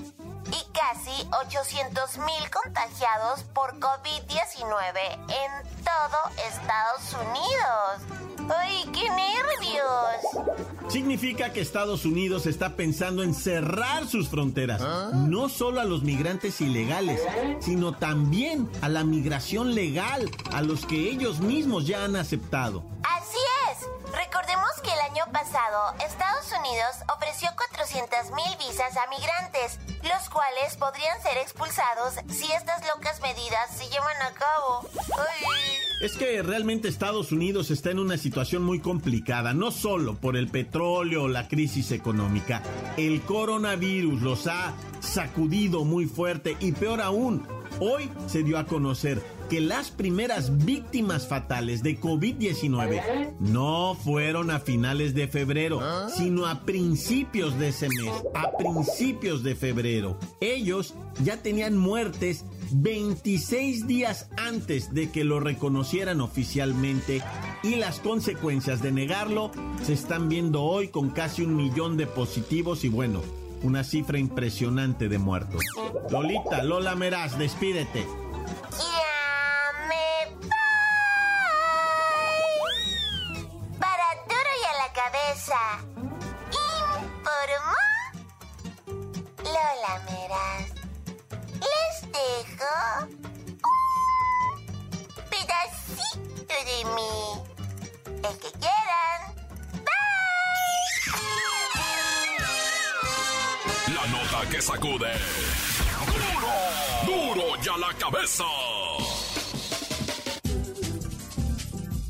y 0.52 0.72
casi 0.72 1.28
800 1.44 2.18
mil 2.20 2.50
contagiados 2.52 3.44
por 3.54 3.80
COVID-19 3.80 4.98
en 5.30 5.84
todo 5.84 6.48
Estados 6.50 7.14
Unidos. 7.14 8.54
¡Ay, 8.58 8.90
qué 8.94 9.10
nervios! 9.10 10.90
Significa 10.90 11.54
que 11.54 11.62
Estados 11.62 12.06
Unidos 12.06 12.48
está 12.48 12.76
pensando 12.76 13.22
en 13.22 13.36
cerrar 13.36 14.08
sus 14.08 14.30
fronteras, 14.30 14.82
¿Ah? 14.82 15.12
no 15.14 15.50
solo 15.50 15.82
a 15.82 15.84
los 15.84 16.02
migrantes 16.02 16.60
ilegales, 16.62 17.22
sino 17.60 17.94
también 17.94 18.70
a 18.82 18.90
la 18.90 19.04
migración 19.04 19.76
legal, 19.76 20.30
a 20.52 20.62
los 20.62 20.86
que 20.86 21.10
ellos 21.10 21.40
mismos 21.42 21.86
ya 21.86 22.06
han 22.06 22.16
aceptado. 22.16 22.84
Así 23.04 23.38
es. 23.72 23.88
Recordemos 24.16 24.70
que 24.84 24.92
el 24.92 25.00
año 25.00 25.26
pasado 25.32 25.94
Estados 26.04 26.52
Unidos 26.70 26.96
ofreció 27.16 27.50
400 27.56 28.32
mil 28.36 28.58
visas 28.60 28.96
a 28.96 29.10
migrantes, 29.10 29.80
los 30.04 30.30
cuales 30.30 30.76
podrían 30.78 31.20
ser 31.22 31.38
expulsados 31.38 32.14
si 32.30 32.52
estas 32.52 32.86
locas 32.88 33.20
medidas 33.22 33.76
se 33.76 33.86
llevan 33.86 34.22
a 34.22 34.32
cabo. 34.34 34.88
Es 36.02 36.16
que 36.16 36.42
realmente 36.44 36.88
Estados 36.88 37.32
Unidos 37.32 37.72
está 37.72 37.92
en 37.92 38.00
una 38.00 38.18
situación 38.18 38.64
muy 38.64 38.80
complicada, 38.80 39.54
no 39.54 39.72
solo 39.72 40.16
por 40.16 40.38
el 40.38 40.50
petróleo 40.50 41.24
o 41.24 41.28
la 41.28 41.48
crisis 41.48 41.92
económica. 41.92 42.62
El 42.98 43.22
coronavirus 43.22 44.22
los 44.22 44.48
ha 44.48 44.74
sacudido 45.00 45.86
muy 45.86 46.06
fuerte 46.06 46.56
y 46.60 46.72
peor 46.74 47.02
aún, 47.02 47.48
hoy 47.80 48.12
se 48.28 48.44
dio 48.44 48.60
a 48.60 48.66
conocer 48.66 49.24
que 49.50 49.60
las 49.60 49.90
primeras 49.90 50.64
víctimas 50.64 51.28
fatales 51.28 51.82
de 51.84 52.00
COVID-19 52.00 53.36
no 53.40 53.96
fueron 53.96 54.52
a 54.52 54.60
finales 54.60 55.16
de 55.16 55.28
febrero, 55.28 55.82
sino 56.10 56.46
a 56.46 56.62
principios 56.62 57.58
de 57.58 57.70
ese 57.70 57.90
mes, 57.90 58.14
a 58.36 58.56
principios 58.58 59.44
de 59.44 59.56
febrero. 59.56 60.18
Ellos 60.40 60.94
ya 61.24 61.38
tenían 61.38 61.78
muertes 61.78 62.46
26 62.72 63.88
días 63.88 64.30
antes 64.38 64.94
de 64.94 65.10
que 65.10 65.24
lo 65.24 65.40
reconocieran 65.40 66.22
oficialmente 66.22 67.22
y 67.64 67.76
las 67.76 68.00
consecuencias 68.00 68.82
de 68.82 68.92
negarlo 68.92 69.52
se 69.84 69.94
están 69.94 70.30
viendo 70.30 70.64
hoy 70.64 70.90
con 70.90 71.10
casi 71.10 71.42
un 71.42 71.56
millón 71.56 71.98
de 71.98 72.06
positivos 72.06 72.84
y 72.84 72.90
bueno, 72.90 73.22
una 73.64 73.84
cifra 73.84 74.20
impresionante 74.20 75.10
de 75.10 75.18
muertos. 75.18 75.64
Lolita, 76.12 76.64
Lola 76.64 76.96
Meraz, 76.96 77.38
despídete. 77.38 78.06
que 104.50 104.62
sacude. 104.62 105.12
¡Duro! 107.06 107.06
¡Duro 107.06 107.62
ya 107.62 107.78
la 107.78 107.94
cabeza! 107.98 108.46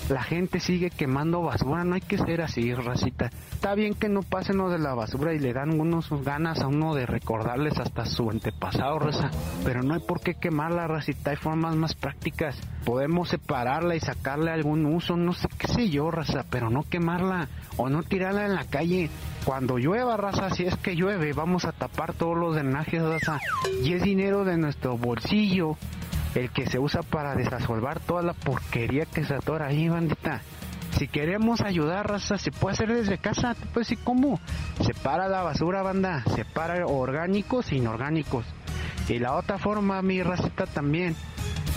La 0.10 0.24
gente 0.24 0.60
sigue 0.60 0.90
quemando 0.90 1.42
basura, 1.42 1.84
no 1.84 1.96
hay 1.96 2.02
que 2.02 2.18
ser 2.18 2.42
así, 2.42 2.74
racita. 2.74 3.30
Está 3.52 3.76
bien 3.76 3.94
que 3.94 4.10
no 4.10 4.22
pasen 4.22 4.58
lo 4.58 4.70
de 4.70 4.80
la 4.80 4.94
basura 4.94 5.34
y 5.34 5.40
le 5.40 5.54
dan 5.54 5.80
unos 5.80 6.10
ganas 6.24 6.62
a 6.62 6.68
uno 6.68 6.94
de 6.94 7.06
recordarles 7.06 7.78
hasta 7.80 8.06
su 8.06 8.30
antepasado, 8.30 9.00
raza. 9.00 9.32
Pero 9.66 9.82
no 9.82 9.94
hay 9.94 10.02
por 10.02 10.22
qué 10.22 10.36
quemarla, 10.36 10.88
racita, 10.88 11.32
hay 11.32 11.38
formas 11.38 11.76
más 11.76 11.94
prácticas. 11.94 12.58
Podemos 12.86 13.30
separarla 13.30 13.96
y 13.96 14.00
sacarle 14.00 14.52
algún 14.52 14.86
uso, 14.86 15.18
no 15.18 15.34
sé 15.34 15.48
qué 15.58 15.68
sé 15.68 15.90
yo, 15.90 16.12
raza, 16.12 16.46
pero 16.50 16.70
no 16.70 16.84
quemarla 16.84 17.48
o 17.78 17.90
no 17.90 18.04
tirarla 18.04 18.46
en 18.46 18.56
la 18.56 18.66
calle. 18.66 19.10
Cuando 19.46 19.78
llueva, 19.78 20.16
raza, 20.16 20.50
si 20.52 20.66
es 20.66 20.78
que 20.78 20.96
llueve, 20.96 21.34
vamos 21.34 21.66
a 21.66 21.74
tapar 21.74 22.14
todos 22.14 22.38
los 22.38 22.56
drenajes, 22.56 23.02
raza. 23.02 23.40
Y 23.84 23.94
es 23.94 24.02
dinero 24.02 24.46
de 24.46 24.58
nuestro 24.58 24.98
bolsillo 24.98 25.76
el 26.34 26.50
que 26.50 26.66
se 26.66 26.80
usa 26.80 27.02
para 27.04 27.36
desasolvar 27.36 28.00
toda 28.00 28.22
la 28.22 28.34
porquería 28.34 29.06
que 29.06 29.26
se 29.26 29.36
atora 29.36 29.68
ahí, 29.68 29.90
bandita. 29.90 30.42
Si 30.98 31.08
queremos 31.08 31.62
ayudar, 31.62 32.10
raza, 32.10 32.38
se 32.38 32.52
puede 32.52 32.74
hacer 32.74 32.94
desde 32.94 33.18
casa, 33.18 33.56
pues 33.74 33.88
sí, 33.88 33.98
¿cómo? 33.98 34.40
Separa 34.82 35.28
la 35.28 35.42
basura, 35.42 35.82
banda, 35.82 36.24
separa 36.36 36.86
orgánicos 36.86 37.72
e 37.72 37.76
inorgánicos. 37.76 38.46
Y 39.10 39.20
la 39.20 39.36
otra 39.36 39.58
forma, 39.58 40.02
mi 40.02 40.24
racita 40.24 40.66
también, 40.68 41.16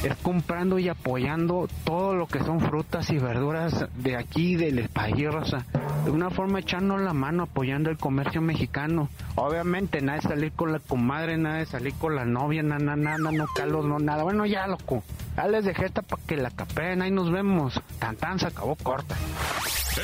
es 0.05 0.15
comprando 0.19 0.79
y 0.79 0.89
apoyando 0.89 1.69
todo 1.85 2.15
lo 2.15 2.27
que 2.27 2.45
son 2.45 2.61
frutas 2.61 3.11
y 3.11 3.19
verduras 3.19 3.87
de 3.97 4.17
aquí, 4.17 4.55
del 4.55 4.89
país, 4.89 5.33
raza. 5.33 5.65
De 6.07 6.13
una 6.13 6.31
forma 6.31 6.61
echando 6.61 6.97
la 6.99 7.13
mano, 7.13 7.43
apoyando 7.43 7.91
el 7.91 7.99
comercio 7.99 8.41
mexicano. 8.41 9.09
Obviamente, 9.35 10.01
nada 10.01 10.21
de 10.21 10.29
salir 10.29 10.53
con 10.53 10.71
la 10.71 10.79
comadre, 10.79 11.37
nada 11.37 11.57
de 11.57 11.67
salir 11.67 11.95
con 11.95 12.15
la 12.15 12.25
novia, 12.25 12.63
nada, 12.63 12.95
nada, 12.95 13.19
no 13.19 13.47
calos, 13.57 13.85
no 13.85 13.99
nada. 13.99 14.23
Bueno, 14.23 14.47
ya, 14.47 14.69
loco. 14.69 15.03
Ya 15.37 15.49
les 15.49 15.65
dejé 15.65 15.87
esta 15.87 16.03
para 16.03 16.23
que 16.23 16.37
la 16.37 16.53
capeen, 16.53 17.03
ahí 17.03 17.11
nos 17.11 17.33
vemos. 17.33 17.83
Tan 17.99 18.39
se 18.39 18.47
acabó 18.47 18.77
corta. 18.77 19.17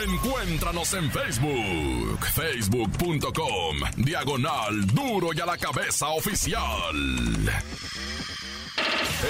Encuéntranos 0.08 0.92
en 0.94 1.08
Facebook, 1.08 2.26
facebook.com, 2.34 3.76
diagonal 3.98 4.84
duro 4.86 5.28
y 5.32 5.40
a 5.40 5.46
la 5.46 5.56
cabeza 5.56 6.08
oficial. 6.08 6.96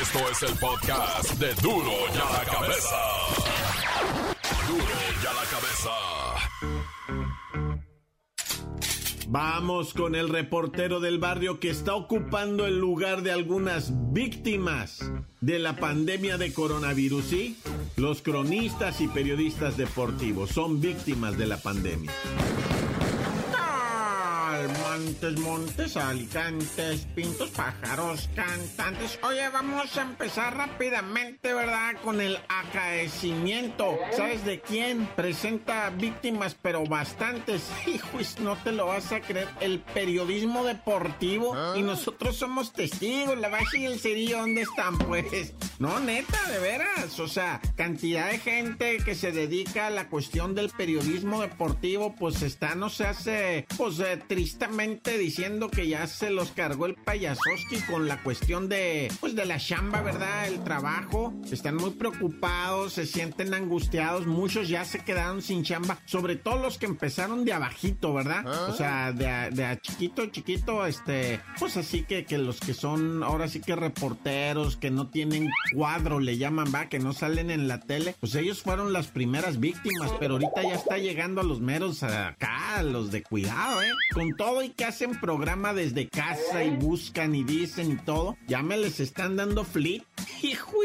Esto 0.00 0.18
es 0.30 0.42
el 0.42 0.58
podcast 0.58 1.32
de 1.32 1.54
duro 1.56 1.92
y 2.14 2.16
a 2.16 2.38
la 2.38 2.50
cabeza. 2.50 2.96
Duro 4.66 4.94
y 5.22 5.26
a 5.26 5.32
la 5.34 5.44
cabeza. 5.50 6.41
Vamos 9.28 9.94
con 9.94 10.14
el 10.14 10.28
reportero 10.28 11.00
del 11.00 11.18
barrio 11.18 11.58
que 11.58 11.70
está 11.70 11.94
ocupando 11.94 12.66
el 12.66 12.78
lugar 12.78 13.22
de 13.22 13.32
algunas 13.32 13.90
víctimas 14.12 15.10
de 15.40 15.58
la 15.58 15.76
pandemia 15.76 16.36
de 16.36 16.52
coronavirus. 16.52 17.34
Los 17.96 18.20
cronistas 18.20 19.00
y 19.00 19.08
periodistas 19.08 19.78
deportivos 19.78 20.50
son 20.50 20.82
víctimas 20.82 21.38
de 21.38 21.46
la 21.46 21.56
pandemia. 21.56 22.12
Montes, 24.92 25.38
montes, 25.38 25.96
alicantes, 25.96 27.06
pintos, 27.14 27.48
pájaros, 27.48 28.28
cantantes. 28.34 29.18
Oye, 29.22 29.48
vamos 29.48 29.96
a 29.96 30.02
empezar 30.02 30.54
rápidamente, 30.54 31.54
¿verdad? 31.54 31.94
Con 32.04 32.20
el 32.20 32.38
acaecimiento. 32.46 33.98
¿Sabes 34.14 34.44
de 34.44 34.60
quién? 34.60 35.06
Presenta 35.16 35.88
víctimas, 35.88 36.54
pero 36.60 36.84
bastantes. 36.84 37.62
Hijos, 37.86 38.38
no 38.40 38.56
te 38.56 38.72
lo 38.72 38.84
vas 38.84 39.12
a 39.12 39.20
creer. 39.20 39.48
El 39.60 39.80
periodismo 39.80 40.62
deportivo. 40.62 41.56
Y 41.74 41.80
nosotros 41.80 42.36
somos 42.36 42.74
testigos. 42.74 43.38
La 43.38 43.48
base 43.48 43.78
y 43.78 43.86
el 43.86 43.98
cerillo, 43.98 44.40
¿dónde 44.40 44.60
están? 44.60 44.98
Pues, 44.98 45.54
no, 45.78 46.00
neta, 46.00 46.38
de 46.50 46.58
veras. 46.58 47.18
O 47.18 47.28
sea, 47.28 47.62
cantidad 47.76 48.30
de 48.30 48.38
gente 48.38 48.98
que 48.98 49.14
se 49.14 49.32
dedica 49.32 49.86
a 49.86 49.90
la 49.90 50.10
cuestión 50.10 50.54
del 50.54 50.68
periodismo 50.68 51.40
deportivo, 51.40 52.14
pues 52.14 52.42
está, 52.42 52.74
no 52.74 52.90
se 52.90 53.06
hace, 53.06 53.66
pues, 53.78 53.98
eh, 53.98 54.20
tristemente 54.28 54.81
diciendo 54.90 55.70
que 55.70 55.86
ya 55.86 56.06
se 56.08 56.30
los 56.30 56.50
cargó 56.50 56.86
el 56.86 56.94
payasoski 56.94 57.80
con 57.88 58.08
la 58.08 58.20
cuestión 58.22 58.68
de, 58.68 59.12
pues 59.20 59.36
de 59.36 59.46
la 59.46 59.58
chamba, 59.58 60.02
¿verdad? 60.02 60.48
El 60.48 60.64
trabajo. 60.64 61.32
Están 61.50 61.76
muy 61.76 61.90
preocupados, 61.90 62.94
se 62.94 63.06
sienten 63.06 63.54
angustiados. 63.54 64.26
Muchos 64.26 64.68
ya 64.68 64.84
se 64.84 64.98
quedaron 65.04 65.40
sin 65.40 65.62
chamba, 65.62 65.98
sobre 66.04 66.36
todo 66.36 66.56
los 66.56 66.78
que 66.78 66.86
empezaron 66.86 67.44
de 67.44 67.52
abajito, 67.52 68.12
¿verdad? 68.12 68.44
O 68.68 68.74
sea, 68.74 69.12
de 69.12 69.28
a, 69.28 69.50
de 69.50 69.64
a 69.64 69.80
chiquito, 69.80 70.26
chiquito, 70.26 70.84
este, 70.84 71.40
pues 71.58 71.76
así 71.76 72.02
que, 72.02 72.24
que 72.24 72.38
los 72.38 72.58
que 72.58 72.74
son 72.74 73.22
ahora 73.22 73.46
sí 73.46 73.60
que 73.60 73.76
reporteros, 73.76 74.76
que 74.76 74.90
no 74.90 75.10
tienen 75.10 75.48
cuadro, 75.74 76.18
le 76.18 76.38
llaman, 76.38 76.72
va, 76.74 76.88
que 76.88 76.98
no 76.98 77.12
salen 77.12 77.50
en 77.50 77.68
la 77.68 77.80
tele, 77.80 78.16
pues 78.18 78.34
ellos 78.34 78.62
fueron 78.62 78.92
las 78.92 79.06
primeras 79.06 79.60
víctimas, 79.60 80.10
pero 80.18 80.34
ahorita 80.34 80.62
ya 80.62 80.74
está 80.74 80.98
llegando 80.98 81.40
a 81.40 81.44
los 81.44 81.60
meros 81.60 82.02
acá, 82.02 82.78
a 82.78 82.82
los 82.82 83.12
de 83.12 83.22
cuidado, 83.22 83.80
¿eh? 83.82 83.92
Con 84.12 84.34
todo 84.36 84.62
y 84.62 84.71
que 84.72 84.84
hacen 84.84 85.18
programa 85.20 85.74
desde 85.74 86.08
casa 86.08 86.64
y 86.64 86.70
buscan 86.76 87.34
y 87.34 87.44
dicen 87.44 87.92
y 87.92 87.96
todo, 87.96 88.36
ya 88.46 88.62
me 88.62 88.76
les 88.76 89.00
están 89.00 89.36
dando 89.36 89.64
flip. 89.64 90.04
Hijo 90.42 90.82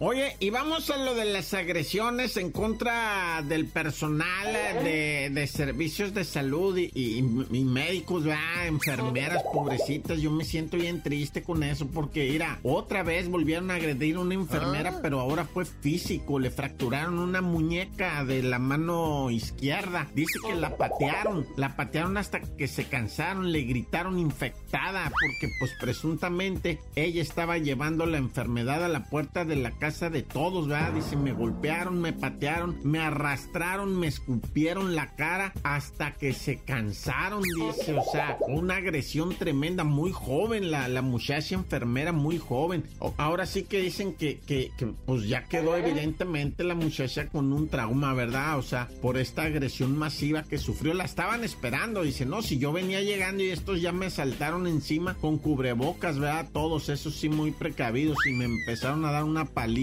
Oye, 0.00 0.36
y 0.38 0.50
vamos 0.50 0.90
a 0.90 0.96
lo 0.96 1.16
de 1.16 1.24
las 1.24 1.54
agresiones 1.54 2.36
en 2.36 2.52
contra 2.52 3.42
del 3.42 3.66
personal 3.66 4.46
de, 4.84 5.28
de 5.28 5.46
servicios 5.48 6.14
de 6.14 6.22
salud 6.24 6.76
y, 6.78 6.92
y, 6.94 7.18
y 7.18 7.64
médicos, 7.64 8.22
¿verdad? 8.22 8.68
enfermeras, 8.68 9.42
pobrecitas. 9.52 10.20
Yo 10.20 10.30
me 10.30 10.44
siento 10.44 10.76
bien 10.76 11.02
triste 11.02 11.42
con 11.42 11.64
eso 11.64 11.88
porque, 11.88 12.30
mira, 12.30 12.60
otra 12.62 13.02
vez 13.02 13.28
volvieron 13.28 13.72
a 13.72 13.74
agredir 13.74 14.14
a 14.14 14.20
una 14.20 14.34
enfermera, 14.34 14.90
Ah. 14.90 14.98
pero 15.02 15.18
ahora 15.18 15.44
fue 15.46 15.64
físico. 15.64 16.38
Le 16.38 16.52
fracturaron 16.52 17.18
una 17.18 17.40
muñeca 17.40 18.24
de 18.24 18.44
la 18.44 18.60
mano 18.60 19.32
izquierda. 19.32 20.06
Dice 20.14 20.38
que 20.46 20.54
la 20.54 20.76
patearon, 20.76 21.44
la 21.56 21.74
patearon 21.74 22.16
hasta 22.18 22.38
que 22.40 22.68
se 22.68 22.84
cansaron, 22.84 23.50
le 23.50 23.62
gritaron 23.62 24.16
infectada 24.20 25.10
porque, 25.10 25.52
pues, 25.58 25.72
presuntamente 25.80 26.78
ella 26.94 27.20
estaba 27.20 27.58
llevando 27.58 28.06
la 28.06 28.18
enfermedad 28.18 28.84
a 28.84 28.88
la 28.88 29.06
puerta 29.10 29.44
de 29.44 29.56
la 29.56 29.72
casa 29.72 29.87
de 29.88 30.22
todos, 30.22 30.68
¿verdad? 30.68 30.92
Dice, 30.92 31.16
me 31.16 31.32
golpearon, 31.32 31.98
me 32.00 32.12
patearon, 32.12 32.78
me 32.84 32.98
arrastraron, 32.98 33.98
me 33.98 34.06
escupieron 34.06 34.94
la 34.94 35.14
cara 35.14 35.54
hasta 35.62 36.12
que 36.12 36.34
se 36.34 36.58
cansaron, 36.58 37.42
dice, 37.42 37.94
o 37.94 38.04
sea, 38.12 38.36
una 38.48 38.76
agresión 38.76 39.34
tremenda, 39.34 39.84
muy 39.84 40.12
joven, 40.12 40.70
la, 40.70 40.88
la 40.88 41.00
muchacha 41.00 41.54
enfermera, 41.54 42.12
muy 42.12 42.36
joven. 42.36 42.84
Ahora 43.16 43.46
sí 43.46 43.62
que 43.62 43.80
dicen 43.80 44.12
que, 44.12 44.40
que, 44.40 44.70
que, 44.76 44.86
pues 45.06 45.26
ya 45.26 45.44
quedó 45.44 45.74
evidentemente 45.74 46.64
la 46.64 46.74
muchacha 46.74 47.28
con 47.28 47.50
un 47.54 47.68
trauma, 47.68 48.12
¿verdad? 48.12 48.58
O 48.58 48.62
sea, 48.62 48.88
por 49.00 49.16
esta 49.16 49.44
agresión 49.44 49.96
masiva 49.96 50.42
que 50.42 50.58
sufrió, 50.58 50.92
la 50.92 51.04
estaban 51.04 51.44
esperando, 51.44 52.02
dice, 52.02 52.26
no, 52.26 52.42
si 52.42 52.58
yo 52.58 52.72
venía 52.72 53.00
llegando 53.00 53.42
y 53.42 53.50
estos 53.50 53.80
ya 53.80 53.92
me 53.92 54.10
saltaron 54.10 54.66
encima 54.66 55.14
con 55.14 55.38
cubrebocas, 55.38 56.18
¿verdad? 56.18 56.50
Todos 56.52 56.90
esos 56.90 57.14
sí 57.14 57.30
muy 57.30 57.52
precavidos 57.52 58.18
y 58.26 58.34
me 58.34 58.44
empezaron 58.44 59.06
a 59.06 59.12
dar 59.12 59.24
una 59.24 59.46
paliza 59.46 59.77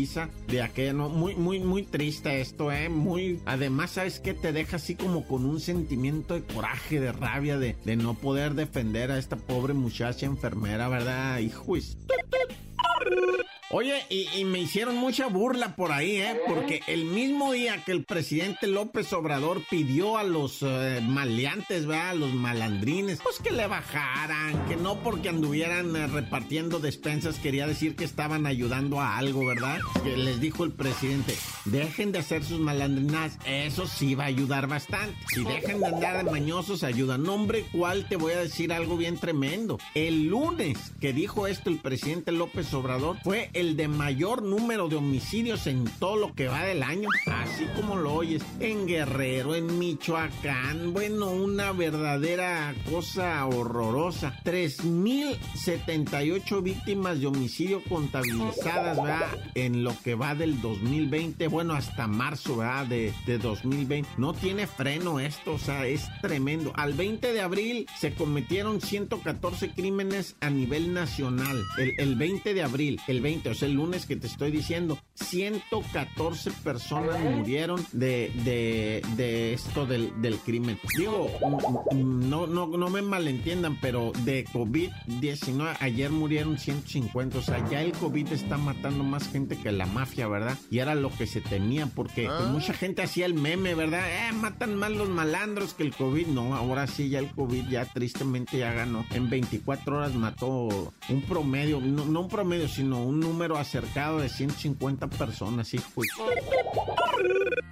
de 0.47 0.61
aquella, 0.61 0.93
no, 0.93 1.07
muy, 1.09 1.35
muy, 1.35 1.59
muy 1.59 1.83
triste 1.83 2.41
esto, 2.41 2.71
¿eh? 2.71 2.89
Muy, 2.89 3.39
además, 3.45 3.91
¿sabes 3.91 4.19
qué? 4.19 4.33
Te 4.33 4.51
deja 4.51 4.75
así 4.75 4.95
como 4.95 5.25
con 5.25 5.45
un 5.45 5.61
sentimiento 5.61 6.33
de 6.33 6.43
coraje, 6.43 6.99
de 6.99 7.13
rabia, 7.13 7.57
de, 7.57 7.77
de 7.85 7.95
no 7.95 8.13
poder 8.13 8.55
defender 8.55 9.09
a 9.11 9.17
esta 9.17 9.37
pobre 9.37 9.73
muchacha 9.73 10.25
enfermera, 10.25 10.89
¿verdad? 10.89 11.39
Hijo, 11.39 11.77
Oye, 13.71 14.05
y, 14.09 14.45
me 14.45 14.59
hicieron 14.59 14.95
mucha 14.95 15.25
burla 15.25 15.75
por 15.75 15.91
ahí, 15.91 16.17
¿eh? 16.17 16.39
Porque 16.47 16.81
el 16.85 17.05
mismo 17.05 17.51
día 17.51 17.83
que 17.83 17.93
el 17.93 18.03
presidente 18.03 18.67
López 18.67 19.11
Obrador 19.11 19.63
pidió 19.67 20.19
a 20.19 20.23
los 20.23 20.59
eh, 20.61 21.01
maleantes, 21.01 21.87
¿verdad? 21.87 22.09
A 22.09 22.13
los 22.13 22.31
malandrines, 22.31 23.19
pues 23.23 23.39
que 23.39 23.49
le 23.49 23.65
bajaran, 23.65 24.67
que 24.67 24.75
no 24.75 25.01
porque 25.01 25.29
anduvieran 25.29 25.95
eh, 25.95 26.05
repartiendo 26.05 26.79
despensas 26.79 27.39
quería 27.39 27.65
decir 27.65 27.95
que 27.95 28.03
estaban 28.03 28.45
ayudando 28.45 29.01
a 29.01 29.17
algo, 29.17 29.43
¿verdad? 29.47 29.79
Que 30.03 30.15
les 30.15 30.39
dijo 30.39 30.63
el 30.63 30.71
presidente, 30.71 31.35
dejen 31.65 32.11
de 32.11 32.19
hacer 32.19 32.43
sus 32.43 32.59
malandrinas, 32.59 33.39
eso 33.47 33.87
sí 33.87 34.13
va 34.13 34.25
a 34.25 34.27
ayudar 34.27 34.67
bastante. 34.67 35.17
Si 35.33 35.43
dejan 35.43 35.79
de 35.79 35.87
andar 35.87 36.23
de 36.23 36.29
mañosos, 36.29 36.83
ayudan. 36.83 37.23
Nombre, 37.23 37.65
¿cuál 37.71 38.07
te 38.07 38.15
voy 38.15 38.33
a 38.33 38.39
decir 38.41 38.71
algo 38.71 38.95
bien 38.95 39.17
tremendo? 39.17 39.79
El 39.95 40.27
lunes 40.27 40.77
que 41.01 41.13
dijo 41.13 41.47
esto 41.47 41.71
el 41.71 41.79
presidente 41.79 42.31
López 42.31 42.71
Obrador 42.75 43.17
fue 43.23 43.49
el 43.55 43.75
de 43.77 43.87
mayor 43.87 44.43
número 44.43 44.89
de 44.89 44.97
homicidios 44.97 45.65
en 45.65 45.85
todo 45.85 46.17
lo 46.17 46.35
que 46.35 46.49
va 46.49 46.63
del 46.63 46.83
año, 46.83 47.07
así 47.25 47.65
como 47.75 47.95
lo 47.95 48.13
oyes, 48.13 48.43
en 48.59 48.85
Guerrero, 48.85 49.55
en 49.55 49.79
Michoacán, 49.79 50.93
bueno, 50.93 51.31
una 51.31 51.71
verdadera 51.71 52.75
cosa 52.91 53.45
horrorosa. 53.45 54.37
3.078 54.43 56.61
víctimas 56.61 57.21
de 57.21 57.27
homicidio 57.27 57.81
contabilizadas, 57.87 59.01
¿verdad? 59.01 59.39
En 59.55 59.85
lo 59.85 59.95
que 60.03 60.15
va 60.15 60.35
del 60.35 60.59
2020, 60.61 61.47
bueno, 61.47 61.75
hasta 61.75 62.07
marzo, 62.07 62.57
¿verdad? 62.57 62.87
De, 62.87 63.13
de 63.25 63.37
2020. 63.37 64.09
No 64.17 64.33
tiene 64.33 64.67
freno 64.67 65.21
esto, 65.21 65.53
o 65.53 65.59
sea, 65.59 65.87
es 65.87 66.09
tremendo. 66.21 66.73
Al 66.75 66.91
20 66.93 67.31
de 67.31 67.39
abril 67.39 67.87
se 67.97 68.13
cometieron 68.13 68.81
114 68.81 69.71
crímenes 69.71 70.35
a 70.41 70.49
nivel 70.49 70.93
nacional. 70.93 71.63
El, 71.77 71.93
el 71.97 72.17
20 72.17 72.53
de 72.53 72.61
abril, 72.61 72.99
el 73.07 73.21
20 73.21 73.44
es 73.51 73.63
el 73.63 73.73
lunes 73.73 74.05
que 74.05 74.15
te 74.15 74.27
estoy 74.27 74.51
diciendo, 74.51 74.97
114 75.15 76.51
personas 76.63 77.19
murieron 77.19 77.85
de, 77.91 78.31
de, 79.15 79.53
esto 79.53 79.85
del, 79.85 80.21
del, 80.21 80.37
crimen. 80.39 80.79
Digo, 80.97 81.29
no, 81.93 82.47
no, 82.47 82.67
no 82.67 82.89
me 82.89 83.01
malentiendan, 83.01 83.79
pero 83.79 84.11
de 84.23 84.45
COVID-19 84.45 85.77
ayer 85.79 86.11
murieron 86.11 86.57
150. 86.57 87.37
O 87.37 87.41
sea, 87.41 87.67
ya 87.69 87.81
el 87.81 87.93
COVID 87.93 88.31
está 88.33 88.57
matando 88.57 89.03
más 89.03 89.27
gente 89.29 89.57
que 89.57 89.71
la 89.71 89.85
mafia, 89.85 90.27
¿verdad? 90.27 90.57
Y 90.69 90.79
era 90.79 90.95
lo 90.95 91.09
que 91.09 91.27
se 91.27 91.41
temía, 91.41 91.87
porque 91.87 92.25
pues, 92.25 92.41
ah. 92.41 92.49
mucha 92.51 92.73
gente 92.73 93.03
hacía 93.03 93.25
el 93.25 93.33
meme, 93.33 93.75
¿verdad? 93.75 94.03
Eh, 94.09 94.33
matan 94.33 94.75
más 94.75 94.91
los 94.91 95.09
malandros 95.09 95.73
que 95.73 95.83
el 95.83 95.95
COVID. 95.95 96.27
No, 96.27 96.55
ahora 96.55 96.87
sí, 96.87 97.09
ya 97.09 97.19
el 97.19 97.31
COVID 97.31 97.69
ya 97.69 97.85
tristemente 97.85 98.57
ya 98.57 98.73
ganó. 98.73 99.05
En 99.11 99.29
24 99.29 99.97
horas 99.97 100.13
mató 100.15 100.93
un 101.09 101.21
promedio, 101.21 101.79
no, 101.79 102.05
no 102.05 102.21
un 102.21 102.27
promedio, 102.27 102.67
sino 102.67 103.03
un 103.03 103.19
número 103.19 103.34
acercado 103.57 104.19
de 104.19 104.29
150 104.29 105.07
personas, 105.07 105.73
hijo. 105.73 106.01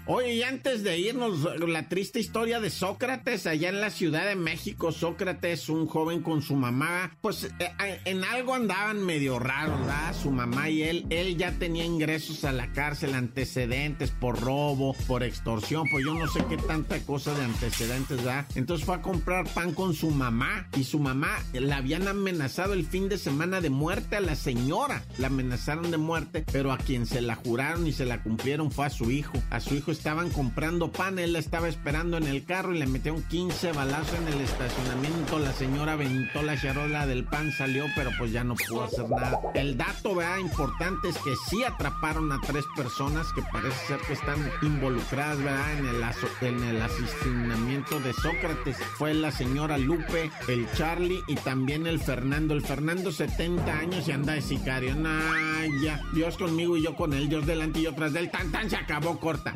Oye, 0.06 0.36
y 0.36 0.44
antes 0.44 0.84
de 0.84 1.00
irnos, 1.00 1.48
la 1.66 1.88
triste 1.88 2.20
historia 2.20 2.60
de 2.60 2.70
Sócrates 2.70 3.48
allá 3.48 3.70
en 3.70 3.80
la 3.80 3.90
Ciudad 3.90 4.28
de 4.28 4.36
México. 4.36 4.92
Sócrates, 4.92 5.70
un 5.70 5.88
joven 5.88 6.22
con 6.22 6.42
su 6.42 6.58
mamá, 6.58 7.16
pues 7.22 7.46
eh, 7.46 7.72
eh, 7.86 8.02
en 8.04 8.26
algo 8.26 8.54
andaban 8.54 9.02
medio 9.02 9.40
raros, 9.40 9.80
¿verdad? 9.80 10.14
Su 10.14 10.30
mamá 10.30 10.70
y 10.70 10.84
él, 10.84 11.06
él 11.10 11.38
ya 11.38 11.54
tenía 11.54 11.86
ingresos 11.86 12.44
a 12.44 12.52
la 12.52 12.74
cárcel, 12.74 13.14
antecedentes 13.14 14.12
por 14.12 14.42
robo, 14.42 14.94
por 15.08 15.24
extorsión, 15.24 15.88
pues 15.90 16.04
yo 16.06 16.14
no 16.14 16.28
sé 16.28 16.44
qué 16.50 16.58
tanta 16.58 17.00
cosa 17.06 17.34
de 17.34 17.46
antecedentes, 17.46 18.18
¿verdad? 18.18 18.46
Entonces 18.56 18.86
fue 18.86 18.96
a 18.96 19.02
comprar 19.02 19.48
pan 19.54 19.74
con 19.74 19.94
su 19.94 20.12
mamá 20.12 20.68
y 20.76 20.84
su 20.84 21.00
mamá 21.00 21.42
la 21.54 21.78
habían 21.78 22.10
amenazado 22.10 22.74
el 22.74 22.86
fin 22.86 23.08
de 23.08 23.18
semana 23.18 23.62
de 23.62 23.70
muerte 23.70 24.18
a 24.18 24.22
la 24.22 24.36
señora. 24.36 25.06
La 25.18 25.28
amenazaron 25.28 25.92
de 25.92 25.98
muerte, 25.98 26.44
pero 26.52 26.74
a 26.74 26.78
quien 26.78 27.06
se 27.06 27.22
la 27.22 27.36
juraron 27.36 27.88
y 27.88 27.94
se 27.94 28.06
la 28.06 28.22
cumplieron 28.22 28.70
fue 28.70 28.88
a 28.88 28.90
su 28.90 29.10
hijo. 29.10 29.42
A 29.50 29.62
su 29.62 29.76
hijo 29.76 29.93
estaban 29.94 30.30
comprando 30.30 30.92
pan, 30.92 31.20
él 31.20 31.34
la 31.34 31.40
estaba 31.40 31.70
esperando 31.70 32.18
en 32.18 32.28
el 32.28 32.46
carro 32.46 32.74
y 32.74 32.80
le 32.80 32.86
metieron 32.86 33.24
15 33.24 33.72
balazos 33.72 34.14
en 34.20 34.28
el 34.28 34.42
estacionamiento. 34.42 35.40
La 35.40 35.54
señora 35.54 35.94
aventó 35.94 36.42
la 36.44 36.60
charola 36.60 37.08
del 37.08 37.24
pan, 37.24 37.52
salió, 37.52 37.86
pero 37.96 38.12
pues 38.18 38.32
ya 38.32 38.44
no 38.44 38.56
pudo 38.56 38.84
hacer 38.84 39.10
nada. 39.10 39.40
El 39.54 39.78
dato, 39.78 40.16
vea, 40.16 40.40
importante 40.40 41.10
es 41.10 41.18
que 41.20 41.34
sí 41.50 41.64
atraparon 41.64 42.32
a 42.32 42.42
tres 42.42 42.66
personas 42.76 43.28
que 43.34 43.42
parece 43.52 43.88
ser 43.88 44.00
que 44.02 44.14
están 44.14 44.52
involucradas, 44.62 45.38
¿verdad? 45.38 45.78
En 45.78 45.86
el, 45.86 46.04
en 46.42 46.64
el 46.64 46.82
asesinamiento 46.82 48.00
de 48.00 48.14
Sócrates. 48.14 48.78
Fue 48.98 49.14
la 49.14 49.32
señora 49.32 49.78
Lupe, 49.78 50.32
el 50.48 50.70
Charlie 50.74 51.24
y 51.28 51.36
también 51.36 51.88
el 51.88 52.00
Fernando. 52.00 52.54
El 52.54 52.62
Fernando, 52.62 53.12
70 53.12 53.72
años 53.72 54.08
y 54.08 54.12
anda 54.12 54.34
de 54.34 54.42
sicario. 54.42 54.96
Nah, 54.96 55.66
ya. 55.84 56.02
Dios 56.14 56.38
conmigo 56.38 56.78
y 56.78 56.84
yo 56.84 56.96
con 56.96 57.14
él. 57.14 57.30
Dios 57.30 57.46
delante 57.46 57.80
y 57.80 57.84
yo 57.84 57.94
tras 57.94 58.14
del 58.14 58.30
Tan 58.30 58.52
tan 58.52 58.70
se 58.70 58.76
acabó 58.76 59.20
corta. 59.20 59.54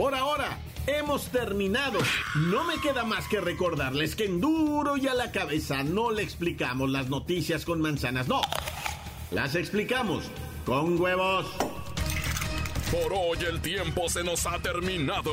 Por 0.00 0.14
ahora, 0.14 0.58
hemos 0.86 1.28
terminado. 1.28 1.98
No 2.34 2.64
me 2.64 2.80
queda 2.80 3.04
más 3.04 3.28
que 3.28 3.38
recordarles 3.38 4.16
que 4.16 4.24
en 4.24 4.40
duro 4.40 4.96
y 4.96 5.06
a 5.06 5.14
la 5.14 5.30
cabeza 5.30 5.82
no 5.82 6.10
le 6.10 6.22
explicamos 6.22 6.88
las 6.88 7.10
noticias 7.10 7.66
con 7.66 7.82
manzanas, 7.82 8.26
no. 8.26 8.40
Las 9.30 9.54
explicamos 9.56 10.24
con 10.64 10.98
huevos. 10.98 11.46
Por 12.90 13.12
hoy 13.12 13.38
el 13.46 13.60
tiempo 13.60 14.08
se 14.08 14.24
nos 14.24 14.46
ha 14.46 14.58
terminado. 14.58 15.32